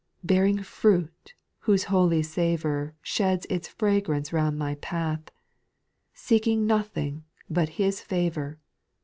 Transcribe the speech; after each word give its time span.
Bearing 0.23 0.63
fruit, 0.63 1.35
whose 1.59 1.83
holy 1.83 2.23
savour 2.23 2.95
Sheds 3.03 3.45
its 3.51 3.67
fragrance 3.67 4.33
round 4.33 4.57
my 4.57 4.73
path, 4.81 5.29
Seeking 6.11 6.65
nothing 6.65 7.23
but 7.51 7.69
His 7.77 8.01
favour. 8.01 8.57